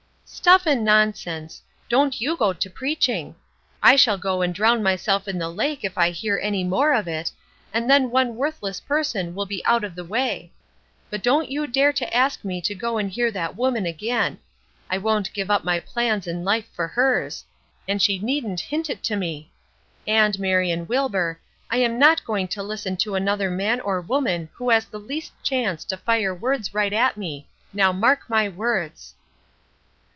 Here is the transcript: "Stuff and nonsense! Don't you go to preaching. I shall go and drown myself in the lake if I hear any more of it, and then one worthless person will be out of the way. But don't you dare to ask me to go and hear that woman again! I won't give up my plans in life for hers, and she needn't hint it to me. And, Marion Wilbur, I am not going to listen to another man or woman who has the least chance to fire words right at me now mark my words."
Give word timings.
"Stuff 0.33 0.65
and 0.65 0.85
nonsense! 0.85 1.61
Don't 1.89 2.21
you 2.21 2.37
go 2.37 2.53
to 2.53 2.69
preaching. 2.69 3.35
I 3.83 3.97
shall 3.97 4.17
go 4.17 4.41
and 4.41 4.55
drown 4.55 4.81
myself 4.81 5.27
in 5.27 5.37
the 5.37 5.49
lake 5.49 5.81
if 5.83 5.97
I 5.97 6.11
hear 6.11 6.39
any 6.41 6.63
more 6.63 6.93
of 6.93 7.05
it, 7.05 7.29
and 7.73 7.89
then 7.89 8.09
one 8.11 8.37
worthless 8.37 8.79
person 8.79 9.35
will 9.35 9.45
be 9.45 9.63
out 9.65 9.83
of 9.83 9.93
the 9.93 10.05
way. 10.05 10.49
But 11.09 11.21
don't 11.21 11.51
you 11.51 11.67
dare 11.67 11.91
to 11.91 12.15
ask 12.15 12.45
me 12.45 12.61
to 12.61 12.73
go 12.73 12.97
and 12.97 13.11
hear 13.11 13.29
that 13.31 13.57
woman 13.57 13.85
again! 13.85 14.39
I 14.89 14.99
won't 14.99 15.33
give 15.33 15.51
up 15.51 15.65
my 15.65 15.81
plans 15.81 16.27
in 16.27 16.45
life 16.45 16.67
for 16.73 16.87
hers, 16.87 17.43
and 17.85 18.01
she 18.01 18.17
needn't 18.17 18.61
hint 18.61 18.89
it 18.89 19.03
to 19.03 19.17
me. 19.17 19.51
And, 20.07 20.39
Marion 20.39 20.87
Wilbur, 20.87 21.39
I 21.69 21.77
am 21.79 21.99
not 21.99 22.23
going 22.23 22.47
to 22.47 22.63
listen 22.63 22.95
to 22.97 23.15
another 23.15 23.51
man 23.51 23.81
or 23.81 23.99
woman 23.99 24.47
who 24.53 24.69
has 24.69 24.85
the 24.85 24.97
least 24.97 25.33
chance 25.43 25.83
to 25.85 25.97
fire 25.97 26.33
words 26.33 26.73
right 26.73 26.93
at 26.93 27.17
me 27.17 27.47
now 27.73 27.91
mark 27.91 28.29
my 28.29 28.47
words." 28.47 29.13